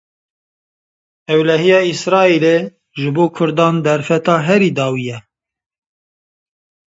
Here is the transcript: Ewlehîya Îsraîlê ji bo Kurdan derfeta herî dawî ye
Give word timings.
Ewlehîya 1.33 1.79
Îsraîlê 1.91 2.57
ji 2.99 3.09
bo 3.15 3.25
Kurdan 3.35 3.75
derfeta 3.85 4.35
herî 4.47 4.71
dawî 4.77 5.03
ye 5.09 5.17